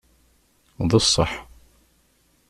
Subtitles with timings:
[0.89, 1.31] D ṣṣeḥ.